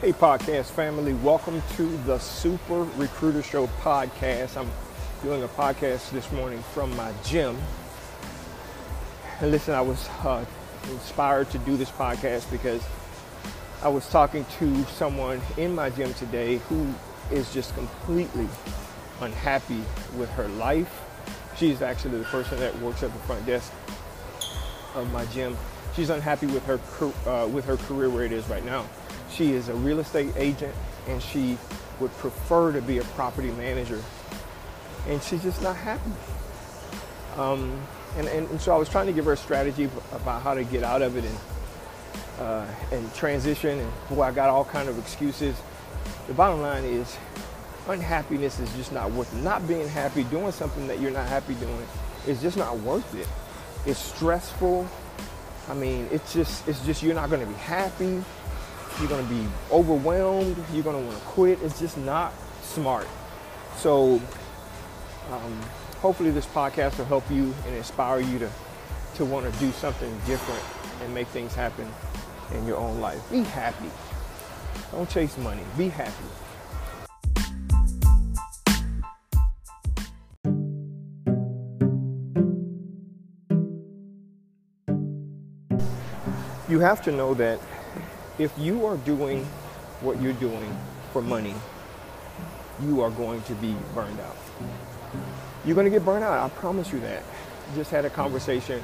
[0.00, 4.56] Hey, podcast family, welcome to the Super Recruiter Show podcast.
[4.56, 4.70] I'm
[5.24, 7.58] doing a podcast this morning from my gym.
[9.40, 10.44] And listen, I was uh,
[10.92, 12.80] inspired to do this podcast because
[13.82, 16.94] I was talking to someone in my gym today who
[17.32, 18.46] is just completely
[19.20, 19.82] unhappy
[20.16, 21.02] with her life.
[21.56, 23.72] She's actually the person that works at the front desk
[24.94, 25.56] of my gym.
[25.96, 26.78] She's unhappy with her
[27.28, 28.84] uh, with her career where it is right now.
[29.30, 30.74] She is a real estate agent
[31.08, 31.58] and she
[32.00, 34.02] would prefer to be a property manager.
[35.06, 36.10] And she's just not happy.
[37.36, 37.80] Um,
[38.16, 40.64] and, and, and, so I was trying to give her a strategy about how to
[40.64, 41.38] get out of it and,
[42.40, 43.78] uh, and transition.
[43.78, 45.56] And boy, I got all kind of excuses.
[46.26, 47.16] The bottom line is
[47.88, 49.42] unhappiness is just not worth it.
[49.42, 51.86] Not being happy, doing something that you're not happy doing
[52.26, 53.28] is just not worth it.
[53.86, 54.86] It's stressful.
[55.68, 58.22] I mean, it's just, it's just, you're not going to be happy.
[59.00, 60.56] You're going to be overwhelmed.
[60.72, 61.62] You're going to want to quit.
[61.62, 62.32] It's just not
[62.62, 63.06] smart.
[63.76, 64.20] So,
[65.30, 65.60] um,
[66.00, 68.50] hopefully, this podcast will help you and inspire you to,
[69.14, 70.62] to want to do something different
[71.02, 71.88] and make things happen
[72.54, 73.20] in your own life.
[73.30, 73.88] Be happy.
[74.90, 75.62] Don't chase money.
[75.76, 76.12] Be happy.
[86.68, 87.60] You have to know that
[88.38, 89.44] if you are doing
[90.00, 90.76] what you're doing
[91.12, 91.54] for money,
[92.80, 94.36] you are going to be burned out.
[95.64, 96.38] You're going to get burned out.
[96.38, 97.22] I promise you that.
[97.74, 98.82] Just had a conversation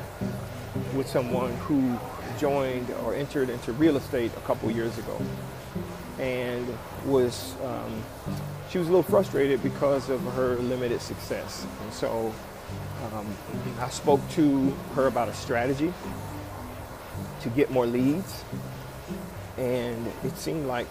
[0.95, 1.99] with someone who
[2.39, 5.21] joined or entered into real estate a couple years ago
[6.19, 6.67] and
[7.05, 8.03] was um,
[8.71, 12.33] she was a little frustrated because of her limited success and so
[13.13, 13.27] um,
[13.81, 15.93] i spoke to her about a strategy
[17.41, 18.45] to get more leads
[19.57, 20.87] and it seemed like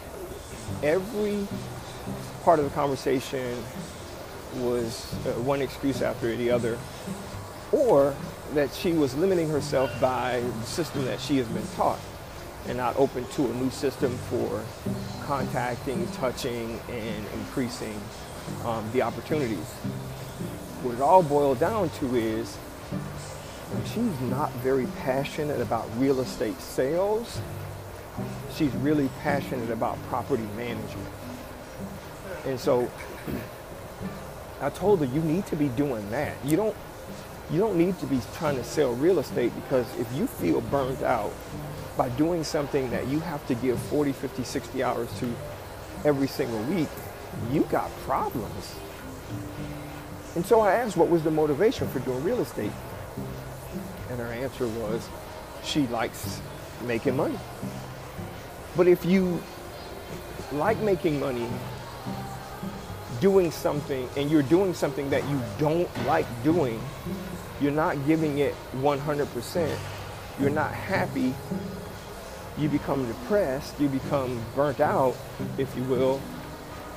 [0.82, 1.48] every
[2.44, 3.58] part of the conversation
[4.58, 6.78] was uh, one excuse after the other,
[7.72, 8.16] or
[8.54, 12.00] that she was limiting herself by the system that she has been taught
[12.68, 14.64] and not open to a new system for
[15.24, 18.00] contacting, touching, and increasing
[18.66, 19.66] um, the opportunities.
[20.84, 22.58] What it all boiled down to is
[23.86, 27.42] she's not very passionate about real estate sales
[28.56, 31.10] she's really passionate about property management.
[32.46, 32.90] And so
[34.62, 36.36] I told her you need to be doing that.
[36.46, 36.76] You don't
[37.52, 41.04] you don't need to be trying to sell real estate because if you feel burned
[41.04, 41.34] out
[41.98, 45.32] by doing something that you have to give 40, 50, 60 hours to
[46.06, 46.88] every single week,
[47.52, 48.76] you got problems.
[50.36, 52.72] And so I asked what was the motivation for doing real estate?
[54.10, 55.08] And her answer was
[55.64, 56.42] she likes
[56.84, 57.38] making money.
[58.76, 59.42] But if you
[60.52, 61.48] like making money,
[63.20, 66.82] doing something, and you're doing something that you don't like doing,
[67.62, 69.78] you're not giving it 100%,
[70.40, 71.34] you're not happy,
[72.58, 75.16] you become depressed, you become burnt out,
[75.58, 76.20] if you will,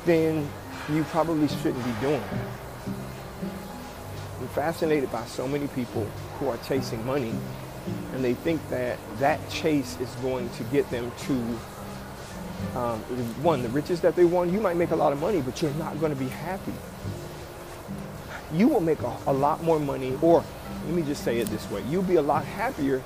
[0.04, 0.48] then
[0.90, 2.92] you probably shouldn't be doing it.
[4.40, 6.04] I'm fascinated by so many people
[6.38, 7.34] who are chasing money
[8.14, 11.34] and they think that that chase is going to get them to
[12.78, 13.00] um,
[13.42, 14.50] one the riches that they want.
[14.50, 16.72] You might make a lot of money but you're not going to be happy.
[18.52, 20.44] You will make a, a lot more money or
[20.86, 23.02] let me just say it this way you'll be a lot happier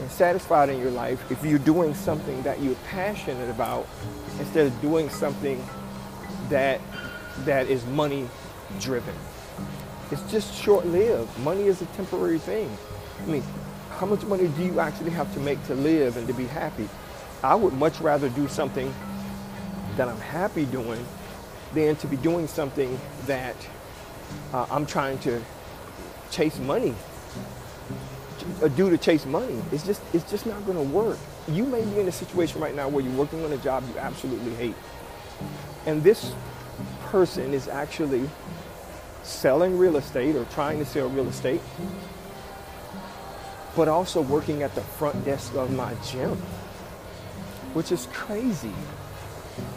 [0.00, 3.86] and satisfied in your life if you're doing something that you're passionate about
[4.38, 5.62] instead of doing something
[6.48, 6.80] that
[7.44, 8.28] that is money
[8.80, 9.14] driven.
[10.10, 12.70] It's just short lived money is a temporary thing.
[13.22, 13.42] I mean
[14.00, 16.88] how much money do you actually have to make to live and to be happy?
[17.42, 18.94] I would much rather do something
[19.98, 21.04] that I'm happy doing
[21.74, 23.56] than to be doing something that
[24.54, 25.42] uh, I'm trying to
[26.30, 26.94] chase money,
[28.62, 29.60] uh, do to chase money.
[29.70, 31.18] It's just, it's just not going to work.
[31.46, 33.98] You may be in a situation right now where you're working on a job you
[33.98, 34.76] absolutely hate,
[35.84, 36.32] and this
[37.02, 38.30] person is actually
[39.24, 41.60] selling real estate or trying to sell real estate
[43.76, 46.36] but also working at the front desk of my gym,
[47.74, 48.72] which is crazy.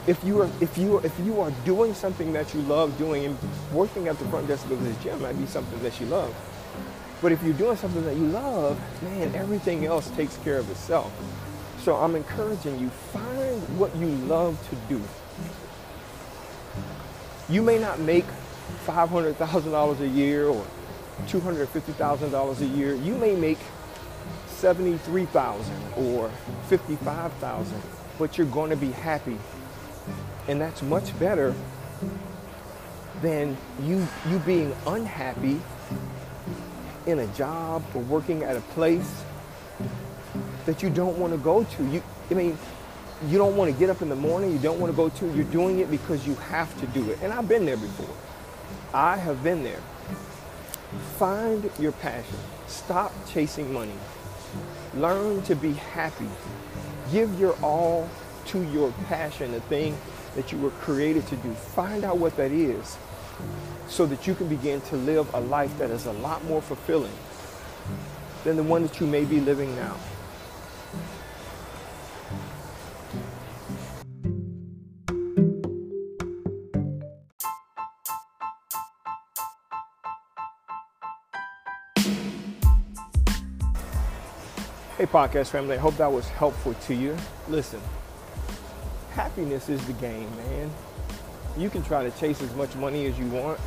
[0.07, 3.25] If you are if you are, if you are doing something that you love doing
[3.25, 3.37] and
[3.71, 6.33] working at the front desk of this gym might be something that you love.
[7.21, 11.11] But if you're doing something that you love, man, everything else takes care of itself.
[11.79, 15.01] So I'm encouraging you, find what you love to do.
[17.49, 18.25] You may not make
[18.85, 20.65] $500,000 a year or
[21.27, 22.95] $250,000 a year.
[22.95, 23.59] You may make
[24.63, 26.31] 73,000 or
[26.69, 27.81] 55,000.
[28.17, 29.37] but you're going to be happy.
[30.47, 31.53] And that's much better
[33.21, 35.59] than you you being unhappy
[37.05, 39.23] in a job or working at a place
[40.65, 41.83] that you don't want to go to.
[41.89, 42.01] You
[42.31, 42.57] I mean,
[43.27, 45.35] you don't want to get up in the morning, you don't want to go to,
[45.35, 47.19] you're doing it because you have to do it.
[47.21, 48.15] And I've been there before.
[48.93, 49.81] I have been there.
[51.19, 52.37] Find your passion.
[52.67, 53.99] Stop chasing money.
[54.95, 56.29] Learn to be happy.
[57.11, 58.09] Give your all
[58.47, 59.97] to your passion, the thing
[60.35, 61.53] that you were created to do.
[61.53, 62.97] Find out what that is
[63.87, 67.13] so that you can begin to live a life that is a lot more fulfilling
[68.43, 69.95] than the one that you may be living now.
[84.95, 87.17] Hey, podcast family, I hope that was helpful to you.
[87.49, 87.81] Listen,
[89.13, 90.69] happiness is the game, man.
[91.57, 93.59] You can try to chase as much money as you want,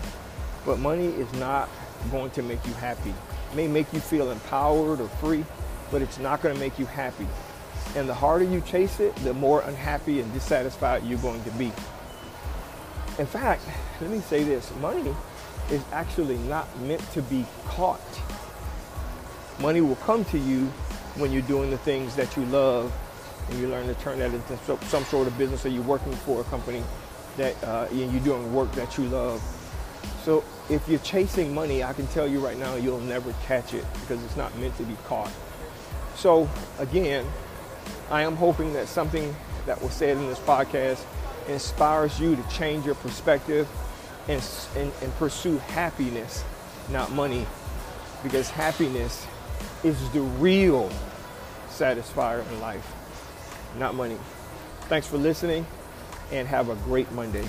[0.64, 1.68] but money is not
[2.12, 3.10] going to make you happy.
[3.10, 5.44] It may make you feel empowered or free,
[5.90, 7.26] but it's not going to make you happy.
[7.96, 11.72] And the harder you chase it, the more unhappy and dissatisfied you're going to be.
[13.18, 13.62] In fact,
[14.00, 15.12] let me say this money
[15.72, 18.00] is actually not meant to be caught.
[19.58, 20.70] Money will come to you
[21.18, 22.92] when you're doing the things that you love
[23.48, 26.40] and you learn to turn that into some sort of business or you're working for
[26.40, 26.82] a company
[27.36, 29.42] that uh, you're doing work that you love.
[30.24, 33.84] So if you're chasing money, I can tell you right now, you'll never catch it
[34.00, 35.30] because it's not meant to be caught.
[36.16, 36.48] So
[36.78, 37.24] again,
[38.10, 39.34] I am hoping that something
[39.66, 41.04] that was said in this podcast
[41.48, 43.68] inspires you to change your perspective
[44.28, 44.42] and,
[44.76, 46.44] and, and pursue happiness,
[46.90, 47.46] not money,
[48.22, 49.26] because happiness
[49.84, 50.90] is the real
[51.68, 52.86] satisfier in life,
[53.78, 54.18] not money.
[54.88, 55.66] Thanks for listening
[56.32, 57.46] and have a great Monday.